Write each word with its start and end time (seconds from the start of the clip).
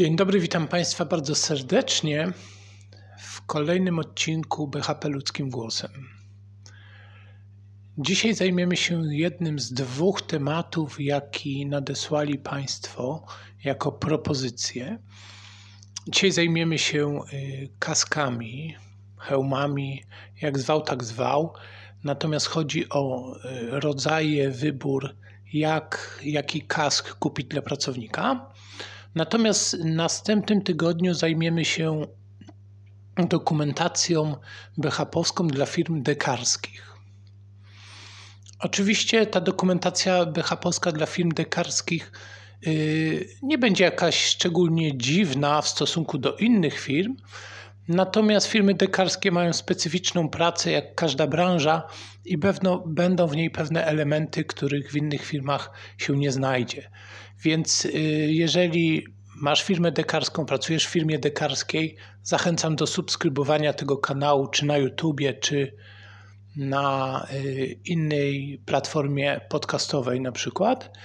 Dzień 0.00 0.16
dobry, 0.16 0.40
witam 0.40 0.68
Państwa 0.68 1.04
bardzo 1.04 1.34
serdecznie 1.34 2.32
w 3.18 3.46
kolejnym 3.46 3.98
odcinku 3.98 4.68
BHP 4.68 5.08
Ludzkim 5.08 5.50
Głosem. 5.50 5.90
Dzisiaj 7.98 8.34
zajmiemy 8.34 8.76
się 8.76 9.02
jednym 9.10 9.58
z 9.58 9.72
dwóch 9.72 10.22
tematów, 10.22 11.00
jaki 11.00 11.66
nadesłali 11.66 12.38
Państwo 12.38 13.26
jako 13.64 13.92
propozycje. 13.92 14.98
Dzisiaj 16.08 16.30
zajmiemy 16.30 16.78
się 16.78 17.20
y, 17.32 17.68
kaskami, 17.78 18.76
hełmami, 19.18 20.04
jak 20.42 20.58
zwał, 20.58 20.82
tak 20.82 21.04
zwał. 21.04 21.52
Natomiast 22.04 22.46
chodzi 22.46 22.88
o 22.88 23.34
y, 23.36 23.80
rodzaje, 23.80 24.50
wybór, 24.50 25.16
jak, 25.52 26.20
jaki 26.24 26.62
kask 26.62 27.14
kupić 27.14 27.46
dla 27.46 27.62
pracownika. 27.62 28.50
Natomiast 29.14 29.76
w 29.76 29.84
następnym 29.84 30.62
tygodniu 30.62 31.14
zajmiemy 31.14 31.64
się 31.64 32.06
dokumentacją 33.16 34.36
BHP-owską 34.78 35.46
dla 35.46 35.66
firm 35.66 36.02
dekarskich. 36.02 36.90
Oczywiście 38.58 39.26
ta 39.26 39.40
dokumentacja 39.40 40.26
BHP-owska 40.26 40.92
dla 40.92 41.06
firm 41.06 41.28
dekarskich 41.28 42.12
yy, 42.62 43.28
nie 43.42 43.58
będzie 43.58 43.84
jakaś 43.84 44.24
szczególnie 44.24 44.98
dziwna 44.98 45.62
w 45.62 45.68
stosunku 45.68 46.18
do 46.18 46.36
innych 46.36 46.80
firm, 46.80 47.16
natomiast 47.88 48.46
firmy 48.46 48.74
dekarskie 48.74 49.32
mają 49.32 49.52
specyficzną 49.52 50.28
pracę 50.28 50.70
jak 50.70 50.94
każda 50.94 51.26
branża 51.26 51.82
i 52.24 52.38
pewno, 52.38 52.82
będą 52.86 53.26
w 53.26 53.36
niej 53.36 53.50
pewne 53.50 53.84
elementy, 53.84 54.44
których 54.44 54.92
w 54.92 54.96
innych 54.96 55.24
firmach 55.24 55.70
się 55.98 56.16
nie 56.16 56.32
znajdzie. 56.32 56.90
Więc 57.42 57.84
y, 57.84 57.90
jeżeli 58.30 59.04
masz 59.36 59.62
firmę 59.62 59.92
dekarską, 59.92 60.46
pracujesz 60.46 60.86
w 60.86 60.90
firmie 60.90 61.18
dekarskiej, 61.18 61.96
zachęcam 62.22 62.76
do 62.76 62.86
subskrybowania 62.86 63.72
tego 63.72 63.98
kanału, 63.98 64.46
czy 64.46 64.66
na 64.66 64.78
YouTubie, 64.78 65.34
czy 65.34 65.76
na 66.56 67.26
y, 67.32 67.78
innej 67.84 68.62
platformie 68.66 69.40
podcastowej 69.48 70.20
na 70.20 70.32
przykład, 70.32 70.98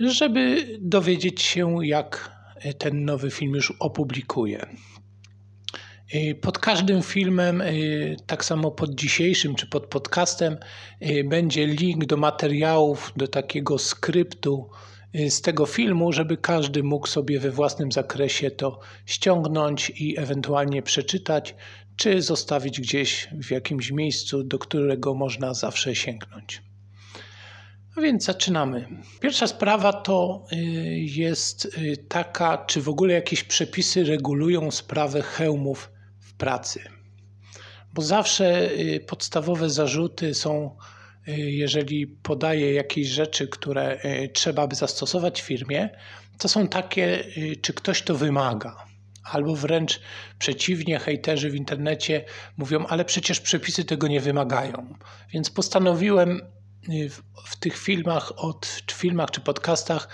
żeby 0.00 0.66
dowiedzieć 0.80 1.42
się, 1.42 1.86
jak 1.86 2.36
ten 2.78 3.04
nowy 3.04 3.30
film 3.30 3.54
już 3.54 3.72
opublikuję. 3.78 4.66
Y, 6.14 6.34
pod 6.34 6.58
każdym 6.58 7.02
filmem, 7.02 7.62
tak 8.26 8.44
samo 8.44 8.70
pod 8.70 8.94
dzisiejszym 8.94 9.54
czy 9.54 9.66
pod 9.66 9.86
podcastem, 9.86 10.56
będzie 11.24 11.66
link 11.66 12.04
do 12.04 12.16
materiałów, 12.16 13.12
do 13.16 13.28
takiego 13.28 13.78
skryptu, 13.78 14.70
z 15.28 15.40
tego 15.40 15.66
filmu, 15.66 16.12
żeby 16.12 16.36
każdy 16.36 16.82
mógł 16.82 17.06
sobie 17.06 17.40
we 17.40 17.50
własnym 17.50 17.92
zakresie 17.92 18.50
to 18.50 18.80
ściągnąć 19.06 19.90
i 19.90 20.18
ewentualnie 20.18 20.82
przeczytać, 20.82 21.54
czy 21.96 22.22
zostawić 22.22 22.80
gdzieś 22.80 23.28
w 23.32 23.50
jakimś 23.50 23.90
miejscu, 23.90 24.42
do 24.42 24.58
którego 24.58 25.14
można 25.14 25.54
zawsze 25.54 25.94
sięgnąć. 25.94 26.62
A 27.96 28.00
więc 28.00 28.24
zaczynamy. 28.24 28.88
Pierwsza 29.20 29.46
sprawa 29.46 29.92
to 29.92 30.44
y, 30.52 30.56
jest 30.98 31.64
y, 31.64 31.96
taka, 32.08 32.64
czy 32.66 32.82
w 32.82 32.88
ogóle 32.88 33.14
jakieś 33.14 33.44
przepisy 33.44 34.04
regulują 34.04 34.70
sprawę 34.70 35.22
hełmów 35.22 35.90
w 36.20 36.34
pracy. 36.34 36.80
Bo 37.94 38.02
zawsze 38.02 38.70
podstawowe 39.06 39.70
zarzuty 39.70 40.34
są 40.34 40.76
jeżeli 41.26 42.06
podaje 42.06 42.72
jakieś 42.72 43.08
rzeczy, 43.08 43.48
które 43.48 43.82
e, 43.82 44.28
trzeba 44.28 44.66
by 44.66 44.76
zastosować 44.76 45.42
w 45.42 45.44
firmie, 45.44 45.88
to 46.38 46.48
są 46.48 46.68
takie, 46.68 47.24
e, 47.24 47.56
czy 47.56 47.74
ktoś 47.74 48.02
to 48.02 48.14
wymaga. 48.14 48.86
Albo 49.24 49.56
wręcz 49.56 50.00
przeciwnie, 50.38 50.98
hejterzy 50.98 51.50
w 51.50 51.54
internecie 51.54 52.24
mówią, 52.56 52.86
ale 52.86 53.04
przecież 53.04 53.40
przepisy 53.40 53.84
tego 53.84 54.08
nie 54.08 54.20
wymagają. 54.20 54.94
Więc 55.32 55.50
postanowiłem 55.50 56.40
w, 57.10 57.22
w 57.50 57.56
tych 57.56 57.78
filmach, 57.78 58.32
od, 58.36 58.82
czy 58.86 58.96
filmach 58.96 59.30
czy 59.30 59.40
podcastach 59.40 60.08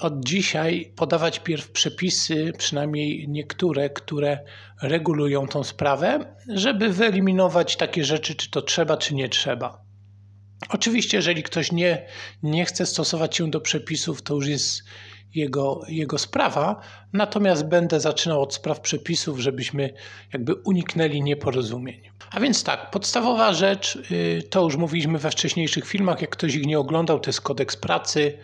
od 0.00 0.24
dzisiaj 0.24 0.92
podawać 0.96 1.40
pierw 1.40 1.70
przepisy, 1.70 2.52
przynajmniej 2.58 3.28
niektóre, 3.28 3.90
które 3.90 4.38
regulują 4.82 5.46
tą 5.46 5.64
sprawę, 5.64 6.36
żeby 6.48 6.88
wyeliminować 6.88 7.76
takie 7.76 8.04
rzeczy, 8.04 8.34
czy 8.34 8.50
to 8.50 8.62
trzeba, 8.62 8.96
czy 8.96 9.14
nie 9.14 9.28
trzeba. 9.28 9.89
Oczywiście, 10.68 11.16
jeżeli 11.16 11.42
ktoś 11.42 11.72
nie, 11.72 12.06
nie 12.42 12.64
chce 12.64 12.86
stosować 12.86 13.36
się 13.36 13.50
do 13.50 13.60
przepisów, 13.60 14.22
to 14.22 14.34
już 14.34 14.46
jest 14.46 14.82
jego, 15.34 15.80
jego 15.88 16.18
sprawa, 16.18 16.80
natomiast 17.12 17.68
będę 17.68 18.00
zaczynał 18.00 18.42
od 18.42 18.54
spraw 18.54 18.80
przepisów, 18.80 19.38
żebyśmy 19.38 19.92
jakby 20.32 20.54
uniknęli 20.54 21.22
nieporozumień. 21.22 22.00
A 22.30 22.40
więc 22.40 22.64
tak, 22.64 22.90
podstawowa 22.90 23.52
rzecz, 23.52 23.98
y, 24.10 24.42
to 24.50 24.62
już 24.62 24.76
mówiliśmy 24.76 25.18
we 25.18 25.30
wcześniejszych 25.30 25.86
filmach, 25.86 26.20
jak 26.20 26.30
ktoś 26.30 26.54
ich 26.54 26.66
nie 26.66 26.78
oglądał, 26.78 27.20
to 27.20 27.28
jest 27.28 27.40
kodeks 27.40 27.76
pracy 27.76 28.38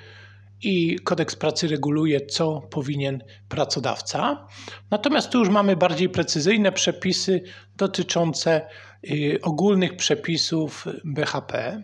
i 0.63 0.99
kodeks 0.99 1.37
pracy 1.37 1.69
reguluje, 1.69 2.27
co 2.27 2.61
powinien 2.61 3.25
pracodawca. 3.49 4.47
Natomiast 4.91 5.31
tu 5.31 5.39
już 5.39 5.49
mamy 5.49 5.77
bardziej 5.77 6.09
precyzyjne 6.09 6.73
przepisy 6.73 7.43
dotyczące 7.77 8.69
y, 9.11 9.39
ogólnych 9.43 9.97
przepisów 9.97 10.85
BHP 11.05 11.83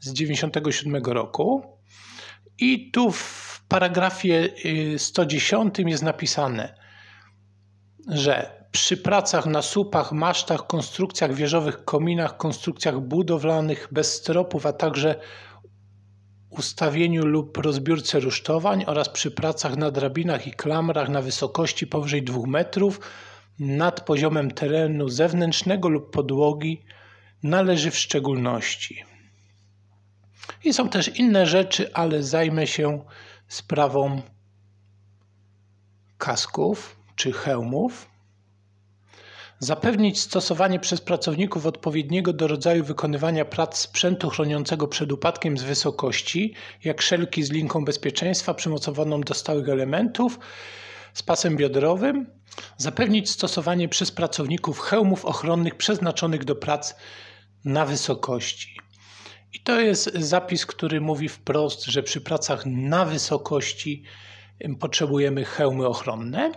z 0.00 0.12
97 0.12 0.96
roku. 1.04 1.62
I 2.58 2.90
tu 2.90 3.10
w 3.12 3.62
paragrafie 3.68 4.48
110 4.96 5.78
y, 5.78 5.82
jest 5.82 6.02
napisane, 6.02 6.74
że 8.08 8.58
przy 8.70 8.96
pracach 8.96 9.46
na 9.46 9.62
słupach, 9.62 10.12
masztach, 10.12 10.66
konstrukcjach 10.66 11.34
wieżowych, 11.34 11.84
kominach, 11.84 12.36
konstrukcjach 12.36 13.00
budowlanych 13.00 13.88
bez 13.92 14.14
stropów, 14.14 14.66
a 14.66 14.72
także 14.72 15.20
ustawieniu 16.50 17.26
lub 17.26 17.56
rozbiórce 17.56 18.20
rusztowań 18.20 18.84
oraz 18.86 19.08
przy 19.08 19.30
pracach 19.30 19.76
na 19.76 19.90
drabinach 19.90 20.46
i 20.46 20.52
klamrach 20.52 21.08
na 21.08 21.22
wysokości 21.22 21.86
powyżej 21.86 22.22
2 22.22 22.46
metrów 22.46 23.00
nad 23.58 24.00
poziomem 24.00 24.50
terenu 24.50 25.08
zewnętrznego 25.08 25.88
lub 25.88 26.10
podłogi 26.10 26.84
należy 27.42 27.90
w 27.90 27.98
szczególności 27.98 29.04
i 30.64 30.72
są 30.72 30.88
też 30.88 31.08
inne 31.18 31.46
rzeczy, 31.46 31.94
ale 31.94 32.22
zajmę 32.22 32.66
się 32.66 33.04
sprawą 33.48 34.22
kasków 36.18 36.96
czy 37.16 37.32
hełmów. 37.32 38.08
Zapewnić 39.60 40.20
stosowanie 40.20 40.80
przez 40.80 41.00
pracowników 41.00 41.66
odpowiedniego 41.66 42.32
do 42.32 42.48
rodzaju 42.48 42.84
wykonywania 42.84 43.44
prac 43.44 43.78
sprzętu 43.78 44.30
chroniącego 44.30 44.88
przed 44.88 45.12
upadkiem 45.12 45.58
z 45.58 45.62
wysokości, 45.62 46.54
jak 46.84 47.02
szelki 47.02 47.42
z 47.42 47.50
linką 47.50 47.84
bezpieczeństwa 47.84 48.54
przymocowaną 48.54 49.20
do 49.20 49.34
stałych 49.34 49.68
elementów 49.68 50.38
z 51.14 51.22
pasem 51.22 51.56
biodrowym. 51.56 52.26
Zapewnić 52.76 53.30
stosowanie 53.30 53.88
przez 53.88 54.10
pracowników 54.10 54.80
hełmów 54.80 55.24
ochronnych 55.24 55.74
przeznaczonych 55.74 56.44
do 56.44 56.56
prac 56.56 56.94
na 57.64 57.86
wysokości. 57.86 58.87
I 59.52 59.60
to 59.60 59.80
jest 59.80 60.14
zapis, 60.14 60.66
który 60.66 61.00
mówi 61.00 61.28
wprost, 61.28 61.84
że 61.84 62.02
przy 62.02 62.20
pracach 62.20 62.66
na 62.66 63.04
wysokości 63.04 64.02
potrzebujemy 64.80 65.44
hełmy 65.44 65.86
ochronne, 65.86 66.52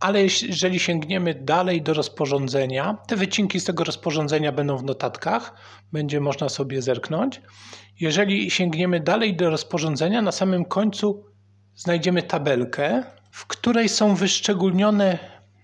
ale 0.00 0.22
jeżeli 0.22 0.78
sięgniemy 0.78 1.34
dalej 1.34 1.82
do 1.82 1.94
rozporządzenia, 1.94 2.98
te 3.06 3.16
wycinki 3.16 3.60
z 3.60 3.64
tego 3.64 3.84
rozporządzenia 3.84 4.52
będą 4.52 4.76
w 4.76 4.84
notatkach, 4.84 5.54
będzie 5.92 6.20
można 6.20 6.48
sobie 6.48 6.82
zerknąć. 6.82 7.40
Jeżeli 8.00 8.50
sięgniemy 8.50 9.00
dalej 9.00 9.36
do 9.36 9.50
rozporządzenia, 9.50 10.22
na 10.22 10.32
samym 10.32 10.64
końcu 10.64 11.24
znajdziemy 11.74 12.22
tabelkę, 12.22 13.04
w 13.30 13.46
której 13.46 13.88
są 13.88 14.14
wyszczególnione 14.14 15.18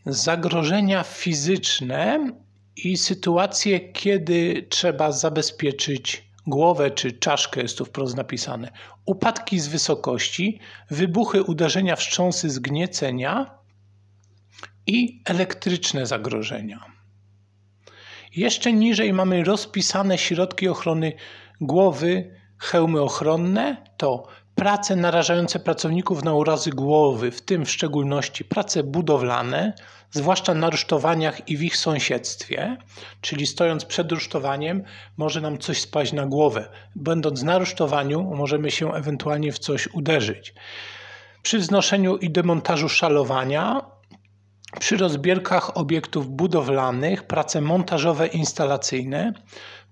zagrożenia 0.07 1.03
fizyczne 1.03 2.33
i 2.77 2.97
sytuacje, 2.97 3.81
kiedy 3.81 4.67
trzeba 4.69 5.13
zabezpieczyć 5.13 6.30
głowę 6.51 6.91
czy 6.91 7.13
czaszkę, 7.13 7.63
jest 7.63 7.79
tu 7.79 7.85
wprost 7.85 8.17
napisane. 8.17 8.73
Upadki 9.07 9.61
z 9.61 9.69
wysokości, 9.69 10.61
wybuchy 10.91 11.43
uderzenia 11.43 11.97
wstrząsy 11.97 12.51
zgniecenia 12.51 13.59
i 14.87 15.23
elektryczne 15.25 16.07
zagrożenia. 16.07 16.85
Jeszcze 18.37 18.73
niżej 18.73 19.13
mamy 19.13 19.45
rozpisane 19.45 20.19
środki 20.19 20.69
ochrony 20.69 21.13
głowy, 21.61 22.41
hełmy 22.59 23.01
ochronne 23.03 23.85
to 23.97 24.27
prace 24.61 24.97
narażające 24.97 25.59
pracowników 25.59 26.25
na 26.25 26.35
urazy 26.35 26.71
głowy, 26.71 27.31
w 27.31 27.43
tym 27.43 27.65
w 27.65 27.71
szczególności 27.71 28.45
prace 28.45 28.83
budowlane, 28.83 29.73
zwłaszcza 30.11 30.55
na 30.55 30.71
rusztowaniach 30.71 31.49
i 31.49 31.57
w 31.57 31.63
ich 31.63 31.77
sąsiedztwie, 31.77 32.77
czyli 33.21 33.47
stojąc 33.47 33.85
przed 33.85 34.13
rusztowaniem, 34.13 34.83
może 35.17 35.41
nam 35.41 35.59
coś 35.59 35.81
spaść 35.81 36.13
na 36.13 36.27
głowę. 36.27 36.69
Będąc 36.97 37.43
na 37.43 37.59
rusztowaniu, 37.59 38.23
możemy 38.23 38.71
się 38.71 38.95
ewentualnie 38.95 39.53
w 39.53 39.59
coś 39.59 39.89
uderzyć. 39.95 40.55
przy 41.43 41.59
wznoszeniu 41.59 42.17
i 42.17 42.31
demontażu 42.31 42.89
szalowania, 42.89 43.81
przy 44.79 44.97
rozbierkach 44.97 45.77
obiektów 45.77 46.29
budowlanych, 46.29 47.23
prace 47.23 47.61
montażowe 47.61 48.27
instalacyjne, 48.27 49.33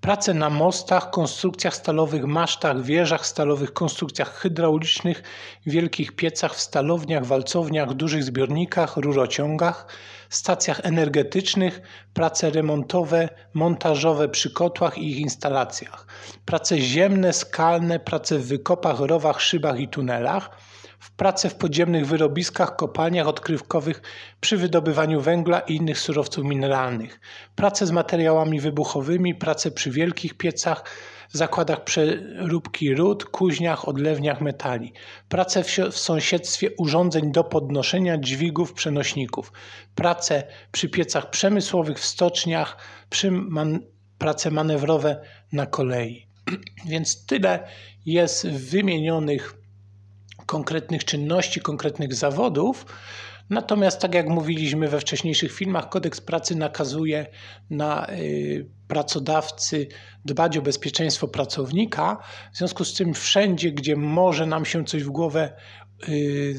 prace 0.00 0.34
na 0.34 0.50
mostach, 0.50 1.10
konstrukcjach 1.10 1.76
stalowych, 1.76 2.24
masztach, 2.24 2.82
wieżach 2.82 3.26
stalowych, 3.26 3.72
konstrukcjach 3.72 4.34
hydraulicznych, 4.34 5.22
wielkich 5.66 6.12
piecach, 6.12 6.54
w 6.54 6.60
stalowniach, 6.60 7.26
walcowniach, 7.26 7.94
dużych 7.94 8.24
zbiornikach, 8.24 8.96
rurociągach, 8.96 9.86
stacjach 10.28 10.80
energetycznych, 10.82 11.80
prace 12.14 12.50
remontowe, 12.50 13.28
montażowe 13.54 14.28
przy 14.28 14.50
kotłach 14.50 14.98
i 14.98 15.10
ich 15.10 15.18
instalacjach, 15.18 16.06
prace 16.44 16.78
ziemne, 16.78 17.32
skalne, 17.32 18.00
prace 18.00 18.38
w 18.38 18.46
wykopach, 18.46 19.00
rowach, 19.00 19.40
szybach 19.40 19.80
i 19.80 19.88
tunelach, 19.88 20.50
w 20.98 21.10
pracę 21.10 21.50
w 21.50 21.54
podziemnych 21.54 22.06
wyrobiskach, 22.06 22.76
kopalniach 22.76 23.28
odkrywkowych 23.28 24.02
przy 24.40 24.56
wydobywaniu 24.56 25.20
węgla 25.20 25.60
i 25.60 25.74
innych 25.76 25.98
surowców 25.98 26.44
mineralnych, 26.44 27.20
pracę 27.56 27.86
z 27.86 27.90
materiałami 27.90 28.60
wybuchowymi, 28.60 29.34
pracę 29.34 29.70
przy 29.70 29.90
wielkich 29.90 30.34
piecach, 30.34 30.84
zakładach 31.32 31.84
przeróbki 31.84 32.94
ród, 32.94 33.24
kuźniach, 33.24 33.88
odlewniach 33.88 34.40
metali, 34.40 34.92
pracę 35.28 35.64
w, 35.64 35.76
w 35.92 35.98
sąsiedztwie 35.98 36.70
urządzeń 36.78 37.32
do 37.32 37.44
podnoszenia 37.44 38.18
dźwigów, 38.18 38.72
przenośników, 38.72 39.52
pracę 39.94 40.42
przy 40.72 40.88
piecach 40.88 41.30
przemysłowych 41.30 41.98
w 41.98 42.04
stoczniach, 42.04 42.76
przy 43.10 43.30
man, 43.30 43.80
prace 44.18 44.50
manewrowe 44.50 45.20
na 45.52 45.66
kolei. 45.66 46.26
Więc 46.90 47.26
tyle 47.26 47.68
jest 48.06 48.48
wymienionych 48.48 49.57
konkretnych 50.48 51.04
czynności, 51.04 51.60
konkretnych 51.60 52.14
zawodów. 52.14 52.86
Natomiast, 53.50 54.00
tak 54.00 54.14
jak 54.14 54.28
mówiliśmy 54.28 54.88
we 54.88 55.00
wcześniejszych 55.00 55.52
filmach, 55.52 55.88
kodeks 55.88 56.20
pracy 56.20 56.56
nakazuje 56.56 57.26
na 57.70 58.10
y, 58.10 58.70
pracodawcy 58.88 59.88
dbać 60.24 60.56
o 60.56 60.62
bezpieczeństwo 60.62 61.28
pracownika. 61.28 62.22
W 62.52 62.56
związku 62.56 62.84
z 62.84 62.94
tym, 62.94 63.14
wszędzie, 63.14 63.72
gdzie 63.72 63.96
może 63.96 64.46
nam 64.46 64.64
się 64.64 64.84
coś 64.84 65.04
w 65.04 65.10
głowę 65.10 65.52
y, 66.08 66.54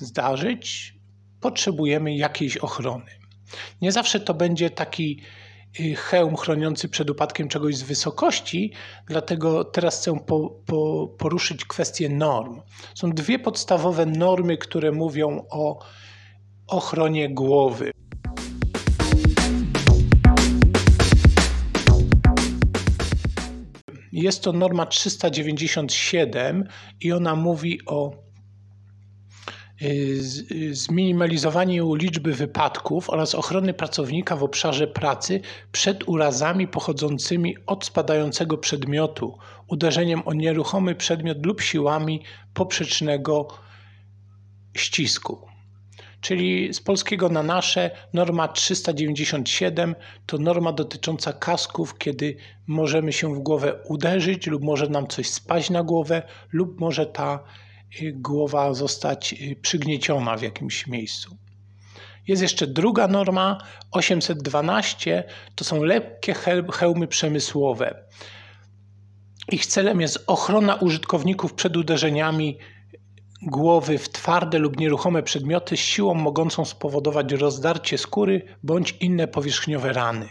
zdarzyć, 0.00 0.94
potrzebujemy 1.40 2.16
jakiejś 2.16 2.56
ochrony. 2.56 3.10
Nie 3.82 3.92
zawsze 3.92 4.20
to 4.20 4.34
będzie 4.34 4.70
taki 4.70 5.22
hełm 5.96 6.36
chroniący 6.36 6.88
przed 6.88 7.10
upadkiem 7.10 7.48
czegoś 7.48 7.76
z 7.76 7.82
wysokości, 7.82 8.72
dlatego 9.06 9.64
teraz 9.64 10.00
chcę 10.00 10.20
po, 10.26 10.50
po, 10.66 11.08
poruszyć 11.18 11.64
kwestię 11.64 12.08
norm. 12.08 12.60
Są 12.94 13.10
dwie 13.10 13.38
podstawowe 13.38 14.06
normy, 14.06 14.56
które 14.58 14.92
mówią 14.92 15.46
o 15.50 15.78
ochronie 16.66 17.30
głowy. 17.30 17.90
Jest 24.12 24.42
to 24.42 24.52
norma 24.52 24.86
397 24.86 26.68
i 27.00 27.12
ona 27.12 27.34
mówi 27.34 27.80
o 27.86 28.25
Y, 29.82 30.20
y, 30.52 30.74
zminimalizowaniu 30.74 31.94
liczby 31.94 32.34
wypadków 32.34 33.10
oraz 33.10 33.34
ochrony 33.34 33.74
pracownika 33.74 34.36
w 34.36 34.42
obszarze 34.42 34.86
pracy 34.86 35.40
przed 35.72 36.08
urazami 36.08 36.68
pochodzącymi 36.68 37.56
od 37.66 37.84
spadającego 37.84 38.58
przedmiotu, 38.58 39.38
uderzeniem 39.68 40.22
o 40.24 40.32
nieruchomy 40.32 40.94
przedmiot 40.94 41.46
lub 41.46 41.60
siłami 41.60 42.22
poprzecznego 42.54 43.48
ścisku. 44.76 45.46
Czyli 46.20 46.74
z 46.74 46.80
polskiego 46.80 47.28
na 47.28 47.42
nasze 47.42 47.90
norma 48.12 48.48
397 48.48 49.94
to 50.26 50.38
norma 50.38 50.72
dotycząca 50.72 51.32
kasków, 51.32 51.98
kiedy 51.98 52.36
możemy 52.66 53.12
się 53.12 53.34
w 53.34 53.38
głowę 53.38 53.74
uderzyć 53.88 54.46
lub 54.46 54.62
może 54.62 54.88
nam 54.88 55.06
coś 55.06 55.30
spaść 55.30 55.70
na 55.70 55.82
głowę 55.82 56.22
lub 56.52 56.80
może 56.80 57.06
ta 57.06 57.44
głowa 58.14 58.74
zostać 58.74 59.32
y, 59.32 59.56
przygnieciona 59.62 60.36
w 60.36 60.42
jakimś 60.42 60.86
miejscu. 60.86 61.36
Jest 62.26 62.42
jeszcze 62.42 62.66
druga 62.66 63.08
norma 63.08 63.58
812 63.90 65.24
to 65.54 65.64
są 65.64 65.82
lekkie 65.82 66.34
hełmy 66.72 67.06
przemysłowe. 67.06 68.04
Ich 69.52 69.66
celem 69.66 70.00
jest 70.00 70.24
ochrona 70.26 70.74
użytkowników 70.74 71.54
przed 71.54 71.76
uderzeniami 71.76 72.58
głowy 73.42 73.98
w 73.98 74.08
twarde 74.08 74.58
lub 74.58 74.80
nieruchome 74.80 75.22
przedmioty 75.22 75.76
z 75.76 75.80
siłą 75.80 76.14
mogącą 76.14 76.64
spowodować 76.64 77.32
rozdarcie 77.32 77.98
skóry 77.98 78.42
bądź 78.62 78.96
inne 79.00 79.28
powierzchniowe 79.28 79.92
rany. 79.92 80.28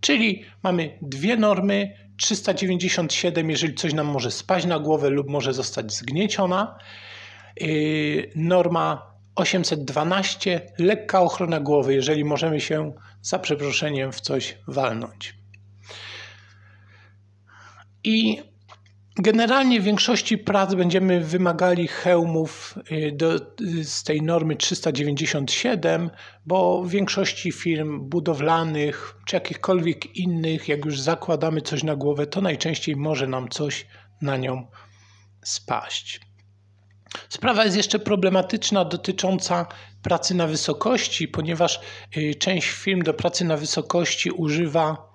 Czyli 0.00 0.44
mamy 0.62 0.98
dwie 1.02 1.36
normy 1.36 2.03
397, 2.16 3.50
jeżeli 3.50 3.74
coś 3.74 3.94
nam 3.94 4.06
może 4.06 4.30
spaść 4.30 4.66
na 4.66 4.78
głowę 4.78 5.10
lub 5.10 5.28
może 5.28 5.52
zostać 5.52 5.92
zgnieciona. 5.92 6.78
Yy, 7.60 8.30
norma 8.36 9.14
812, 9.34 10.72
lekka 10.78 11.20
ochrona 11.20 11.60
głowy, 11.60 11.94
jeżeli 11.94 12.24
możemy 12.24 12.60
się 12.60 12.92
za 13.22 13.38
przeproszeniem 13.38 14.12
w 14.12 14.20
coś 14.20 14.58
walnąć. 14.68 15.34
I 18.04 18.42
Generalnie 19.16 19.80
w 19.80 19.84
większości 19.84 20.38
prac 20.38 20.74
będziemy 20.74 21.20
wymagali 21.20 21.88
hełmów 21.88 22.78
y, 22.92 23.12
do, 23.12 23.34
y, 23.34 23.84
z 23.84 24.02
tej 24.02 24.22
normy 24.22 24.56
397, 24.56 26.10
bo 26.46 26.82
w 26.82 26.90
większości 26.90 27.52
firm 27.52 28.08
budowlanych 28.08 29.16
czy 29.26 29.36
jakichkolwiek 29.36 30.16
innych, 30.16 30.68
jak 30.68 30.84
już 30.84 31.00
zakładamy 31.00 31.60
coś 31.60 31.82
na 31.82 31.96
głowę, 31.96 32.26
to 32.26 32.40
najczęściej 32.40 32.96
może 32.96 33.26
nam 33.26 33.48
coś 33.48 33.86
na 34.22 34.36
nią 34.36 34.66
spaść. 35.44 36.20
Sprawa 37.28 37.64
jest 37.64 37.76
jeszcze 37.76 37.98
problematyczna 37.98 38.84
dotycząca 38.84 39.66
pracy 40.02 40.34
na 40.34 40.46
wysokości, 40.46 41.28
ponieważ 41.28 41.80
y, 42.16 42.34
część 42.34 42.68
firm 42.68 43.02
do 43.02 43.14
pracy 43.14 43.44
na 43.44 43.56
wysokości 43.56 44.30
używa 44.30 45.13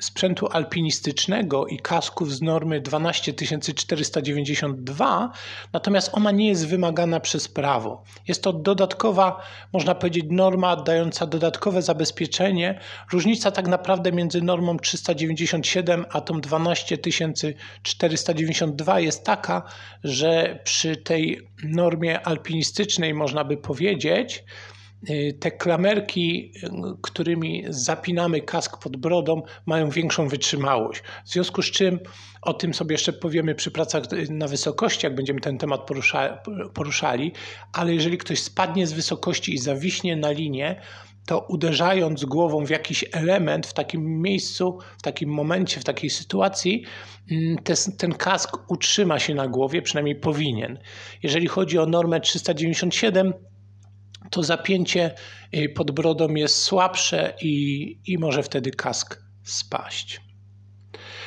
sprzętu 0.00 0.48
alpinistycznego 0.52 1.66
i 1.66 1.78
kasków 1.78 2.32
z 2.32 2.42
normy 2.42 2.80
12492, 2.80 5.32
natomiast 5.72 6.10
ona 6.12 6.30
nie 6.30 6.48
jest 6.48 6.66
wymagana 6.66 7.20
przez 7.20 7.48
prawo. 7.48 8.02
Jest 8.28 8.42
to 8.42 8.52
dodatkowa, 8.52 9.42
można 9.72 9.94
powiedzieć, 9.94 10.24
norma 10.30 10.76
dająca 10.76 11.26
dodatkowe 11.26 11.82
zabezpieczenie. 11.82 12.80
Różnica 13.12 13.50
tak 13.50 13.68
naprawdę 13.68 14.12
między 14.12 14.42
normą 14.42 14.78
397 14.78 16.06
a 16.10 16.20
tą 16.20 16.40
12492 16.40 19.00
jest 19.00 19.24
taka, 19.24 19.62
że 20.04 20.58
przy 20.64 20.96
tej 20.96 21.48
normie 21.64 22.26
alpinistycznej 22.26 23.14
można 23.14 23.44
by 23.44 23.56
powiedzieć, 23.56 24.44
te 25.40 25.50
klamerki, 25.50 26.52
y, 26.56 26.70
którymi 27.02 27.64
zapinamy 27.68 28.40
kask 28.40 28.82
pod 28.82 28.96
brodą, 28.96 29.42
mają 29.66 29.90
większą 29.90 30.28
wytrzymałość. 30.28 31.02
W 31.24 31.28
związku 31.28 31.62
z 31.62 31.70
czym, 31.70 31.98
o 32.42 32.54
tym 32.54 32.74
sobie 32.74 32.94
jeszcze 32.94 33.12
powiemy 33.12 33.54
przy 33.54 33.70
pracach 33.70 34.02
na 34.30 34.48
wysokości, 34.48 35.06
jak 35.06 35.14
będziemy 35.14 35.40
ten 35.40 35.58
temat 35.58 35.86
porusza, 35.86 36.42
poruszali, 36.74 37.32
ale 37.72 37.94
jeżeli 37.94 38.18
ktoś 38.18 38.42
spadnie 38.42 38.86
z 38.86 38.92
wysokości 38.92 39.54
i 39.54 39.58
zawiśnie 39.58 40.16
na 40.16 40.30
linię, 40.30 40.80
to 41.28 41.46
uderzając 41.48 42.24
głową 42.24 42.66
w 42.66 42.70
jakiś 42.70 43.04
element 43.12 43.66
w 43.66 43.72
takim 43.72 44.22
miejscu, 44.22 44.78
w 44.98 45.02
takim 45.02 45.30
momencie, 45.30 45.80
w 45.80 45.84
takiej 45.84 46.10
sytuacji, 46.10 46.84
mm, 47.30 47.58
te, 47.58 47.74
ten 47.98 48.14
kask 48.14 48.56
utrzyma 48.68 49.18
się 49.18 49.34
na 49.34 49.48
głowie, 49.48 49.82
przynajmniej 49.82 50.16
powinien. 50.16 50.78
Jeżeli 51.22 51.46
chodzi 51.46 51.78
o 51.78 51.86
normę 51.86 52.20
397, 52.20 53.32
to 54.30 54.42
zapięcie 54.42 55.14
y, 55.54 55.68
pod 55.68 55.90
brodą 55.90 56.34
jest 56.34 56.62
słabsze 56.62 57.34
i, 57.42 57.98
i 58.06 58.18
może 58.18 58.42
wtedy 58.42 58.70
kask 58.70 59.22
spaść. 59.44 60.20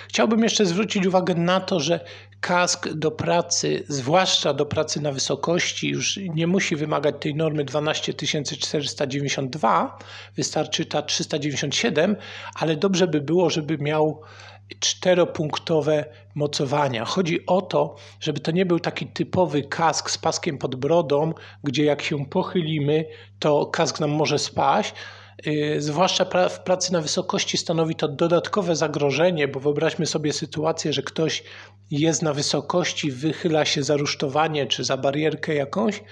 Chciałbym 0.10 0.44
jeszcze 0.44 0.66
zwrócić 0.66 1.06
uwagę 1.06 1.36
na 1.36 1.60
to, 1.60 1.80
że 1.80 2.00
kask 2.42 2.90
do 2.90 3.12
pracy, 3.12 3.84
zwłaszcza 3.88 4.54
do 4.54 4.66
pracy 4.66 5.02
na 5.02 5.12
wysokości, 5.12 5.90
już 5.90 6.18
nie 6.18 6.48
musi 6.48 6.76
wymagać 6.76 7.16
tej 7.20 7.36
normy 7.36 7.66
12492, 7.66 9.98
wystarczy 10.36 10.86
ta 10.86 11.02
397, 11.02 12.16
ale 12.56 12.76
dobrze 12.76 13.08
by 13.08 13.22
było, 13.22 13.50
żeby 13.50 13.78
miał 13.78 14.22
czteropunktowe 14.80 16.06
mocowania. 16.36 17.06
Chodzi 17.06 17.46
o 17.46 17.62
to, 17.62 17.96
żeby 18.20 18.40
to 18.40 18.52
nie 18.52 18.66
był 18.66 18.80
taki 18.80 19.08
typowy 19.08 19.64
kask 19.64 20.10
z 20.10 20.18
paskiem 20.18 20.58
pod 20.58 20.76
brodą, 20.76 21.34
gdzie 21.64 21.86
jak 21.86 22.02
się 22.02 22.26
pochylimy, 22.26 23.06
to 23.40 23.66
kask 23.66 24.00
nam 24.00 24.10
może 24.10 24.40
spaść. 24.40 24.94
Y, 25.48 25.82
zwłaszcza 25.82 26.50
w 26.50 26.60
pracy 26.60 26.94
na 26.94 27.02
wysokości 27.02 27.58
stanowi 27.58 27.96
to 27.96 28.08
dodatkowe 28.08 28.76
zagrożenie, 28.76 29.48
bo 29.48 29.60
wyobraźmy 29.60 30.06
sobie 30.06 30.34
sytuację, 30.34 30.94
że 30.94 31.02
ktoś 31.02 31.44
jest 31.92 32.22
na 32.22 32.34
wysokości, 32.34 33.12
wychyla 33.12 33.66
się 33.66 33.84
za 33.84 33.98
rusztowanie 33.98 34.68
czy 34.68 34.84
za 34.84 34.98
barierkę 34.98 35.54
jakąś 35.54 36.04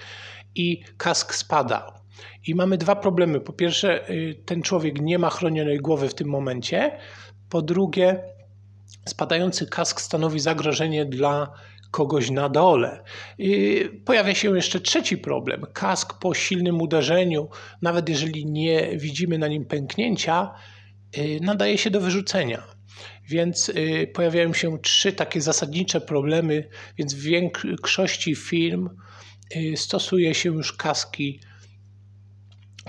i 0.54 0.82
kask 0.96 1.34
spada. 1.34 2.00
I 2.46 2.54
mamy 2.54 2.78
dwa 2.78 2.96
problemy. 2.96 3.40
Po 3.40 3.52
pierwsze, 3.52 4.10
y, 4.10 4.42
ten 4.46 4.62
człowiek 4.62 5.00
nie 5.00 5.18
ma 5.18 5.30
chronionej 5.30 5.78
głowy 5.78 6.08
w 6.08 6.14
tym 6.14 6.28
momencie. 6.28 6.98
Po 7.48 7.62
drugie, 7.62 8.22
spadający 9.06 9.66
kask 9.66 10.00
stanowi 10.00 10.40
zagrożenie 10.40 11.04
dla 11.04 11.52
kogoś 11.90 12.30
na 12.30 12.48
dole. 12.48 13.02
I 13.38 13.84
pojawia 14.04 14.34
się 14.34 14.56
jeszcze 14.56 14.80
trzeci 14.80 15.18
problem. 15.18 15.66
Kask 15.72 16.18
po 16.18 16.34
silnym 16.34 16.80
uderzeniu, 16.80 17.48
nawet 17.82 18.08
jeżeli 18.08 18.46
nie 18.46 18.98
widzimy 18.98 19.38
na 19.38 19.48
nim 19.48 19.64
pęknięcia, 19.64 20.50
y, 21.18 21.38
nadaje 21.42 21.78
się 21.78 21.90
do 21.90 22.00
wyrzucenia. 22.00 22.62
Więc 23.28 23.68
y, 23.68 24.10
pojawiają 24.14 24.52
się 24.52 24.78
trzy 24.78 25.12
takie 25.12 25.40
zasadnicze 25.40 26.00
problemy, 26.00 26.68
więc 26.98 27.14
w 27.14 27.22
większości 27.22 28.34
firm 28.34 28.88
y, 29.56 29.76
stosuje 29.76 30.34
się 30.34 30.48
już 30.48 30.72
kaski 30.72 31.40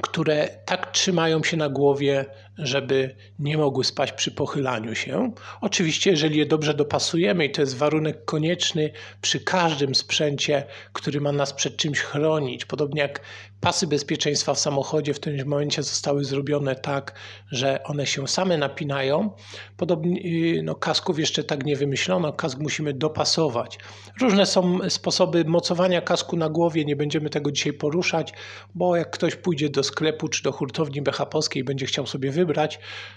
które 0.01 0.47
tak 0.65 0.91
trzymają 0.91 1.43
się 1.43 1.57
na 1.57 1.69
głowie, 1.69 2.25
żeby 2.57 3.15
nie 3.39 3.57
mogły 3.57 3.83
spać 3.83 4.11
przy 4.11 4.31
pochylaniu 4.31 4.95
się. 4.95 5.31
Oczywiście, 5.61 6.11
jeżeli 6.11 6.39
je 6.39 6.45
dobrze 6.45 6.73
dopasujemy, 6.73 7.45
i 7.45 7.51
to 7.51 7.61
jest 7.61 7.77
warunek 7.77 8.25
konieczny 8.25 8.91
przy 9.21 9.39
każdym 9.39 9.95
sprzęcie, 9.95 10.63
który 10.93 11.21
ma 11.21 11.31
nas 11.31 11.53
przed 11.53 11.77
czymś 11.77 11.99
chronić, 11.99 12.65
podobnie 12.65 13.01
jak 13.01 13.21
pasy 13.61 13.87
bezpieczeństwa 13.87 14.53
w 14.53 14.59
samochodzie 14.59 15.13
w 15.13 15.19
tym 15.19 15.47
momencie 15.47 15.83
zostały 15.83 16.25
zrobione 16.25 16.75
tak, 16.75 17.13
że 17.51 17.83
one 17.83 18.05
się 18.05 18.27
same 18.27 18.57
napinają. 18.57 19.31
Podobnie 19.77 20.21
y, 20.57 20.63
no, 20.63 20.75
kasków 20.75 21.19
jeszcze 21.19 21.43
tak 21.43 21.65
nie 21.65 21.75
wymyślono, 21.75 22.33
kask 22.33 22.59
musimy 22.59 22.93
dopasować. 22.93 23.79
Różne 24.21 24.45
są 24.45 24.89
sposoby 24.89 25.45
mocowania 25.45 26.01
kasku 26.01 26.37
na 26.37 26.49
głowie, 26.49 26.85
nie 26.85 26.95
będziemy 26.95 27.29
tego 27.29 27.51
dzisiaj 27.51 27.73
poruszać, 27.73 28.33
bo 28.75 28.95
jak 28.95 29.11
ktoś 29.11 29.35
pójdzie 29.35 29.69
do 29.69 29.83
sklepu 29.83 30.27
czy 30.27 30.43
do 30.43 30.51
hurtowni 30.51 31.01
BHP 31.01 31.39
i 31.55 31.63
będzie 31.63 31.85
chciał 31.85 32.07
sobie 32.07 32.31
wybrać, 32.31 32.40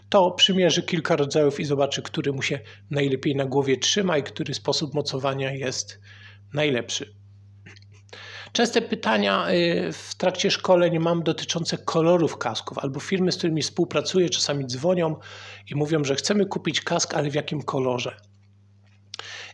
to 0.09 0.31
przymierzy 0.31 0.83
kilka 0.83 1.17
rodzajów 1.17 1.61
i 1.61 1.65
zobaczy, 1.65 2.03
który 2.03 2.33
mu 2.33 2.43
się 2.43 2.61
najlepiej 2.91 3.37
na 3.37 3.45
głowie 3.45 3.77
trzyma 3.77 4.19
i 4.19 4.23
który 4.23 4.55
sposób 4.55 4.95
mocowania 4.95 5.53
jest 5.53 6.01
najlepszy. 6.53 7.15
Częste 8.53 8.83
pytania 8.83 9.51
y, 9.51 9.93
w 9.93 10.15
trakcie 10.15 10.51
szkoleń 10.51 10.99
mam 10.99 11.23
dotyczące 11.23 11.79
kolorów 11.79 12.39
kasków, 12.39 12.79
albo 12.79 13.01
firmy, 13.01 13.33
z 13.33 13.37
którymi 13.37 13.63
współpracuję, 13.63 14.31
czasami 14.31 14.67
dzwonią 14.67 15.17
i 15.71 15.75
mówią, 15.75 16.05
że 16.05 16.15
chcemy 16.15 16.47
kupić 16.47 16.81
kask, 16.81 17.15
ale 17.15 17.31
w 17.31 17.35
jakim 17.35 17.63
kolorze. 17.63 18.17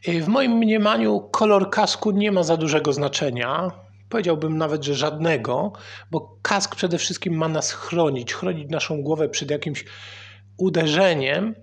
Y, 0.08 0.22
w 0.22 0.28
moim 0.28 0.52
mniemaniu 0.52 1.20
kolor 1.20 1.70
kasku 1.70 2.10
nie 2.10 2.32
ma 2.32 2.42
za 2.42 2.56
dużego 2.56 2.92
znaczenia. 2.92 3.70
Powiedziałbym 4.10 4.58
nawet, 4.58 4.84
że 4.84 4.94
żadnego, 4.94 5.72
bo 6.10 6.38
kask 6.42 6.76
przede 6.76 6.98
wszystkim 6.98 7.34
ma 7.34 7.48
nas 7.48 7.72
chronić, 7.72 8.34
chronić 8.34 8.70
naszą 8.70 9.02
głowę 9.02 9.28
przed 9.28 9.50
jakimś 9.50 9.84
uderzeniem. 10.56 11.54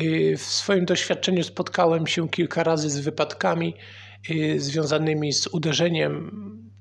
Y, 0.00 0.36
w 0.36 0.42
swoim 0.42 0.84
doświadczeniu 0.84 1.42
spotkałem 1.42 2.06
się 2.06 2.28
kilka 2.28 2.62
razy 2.62 2.90
z 2.90 3.00
wypadkami 3.00 3.74
związanymi 4.56 5.32
z 5.32 5.46
uderzeniem 5.46 6.30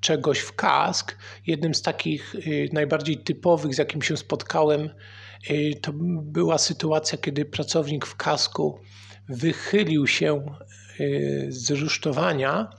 czegoś 0.02 0.40
w 0.40 0.56
kask. 0.56 1.18
Jednym 1.48 1.74
z 1.74 1.82
takich 1.82 2.36
y, 2.36 2.70
najbardziej 2.74 3.18
typowych, 3.18 3.76
z 3.76 3.78
jakim 3.78 4.02
się 4.02 4.18
spotkałem, 4.18 4.90
y, 5.50 5.74
to 5.82 5.92
była 6.24 6.58
sytuacja, 6.58 7.18
kiedy 7.18 7.46
pracownik 7.46 8.06
w 8.06 8.16
kasku 8.16 8.80
wychylił 9.30 10.08
się 10.08 10.46
y, 11.00 11.46
z 11.50 11.72
rusztowania 11.72 12.70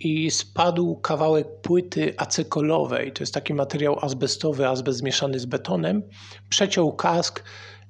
i 0.00 0.30
spadł 0.30 0.96
kawałek 0.96 1.60
płyty 1.62 2.14
acekolowej. 2.16 3.12
To 3.12 3.22
jest 3.22 3.34
taki 3.34 3.54
materiał 3.54 4.04
azbestowy, 4.04 4.68
azbest 4.68 4.98
zmieszany 4.98 5.38
z 5.38 5.46
betonem. 5.46 6.02
Przeciął 6.48 6.92
kask 6.92 7.44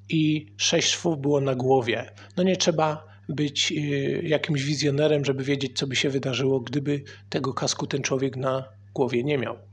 i 0.08 0.46
sześć 0.56 0.90
szwów 0.90 1.20
było 1.20 1.40
na 1.40 1.54
głowie. 1.54 2.10
No 2.36 2.42
nie 2.42 2.56
trzeba 2.56 3.08
być 3.28 3.72
y, 3.72 4.22
jakimś 4.24 4.62
wizjonerem, 4.62 5.24
żeby 5.24 5.44
wiedzieć, 5.44 5.78
co 5.78 5.86
by 5.86 5.96
się 5.96 6.10
wydarzyło, 6.10 6.60
gdyby 6.60 7.02
tego 7.28 7.54
kasku 7.54 7.86
ten 7.86 8.02
człowiek 8.02 8.36
na 8.36 8.64
głowie 8.94 9.24
nie 9.24 9.38
miał. 9.38 9.67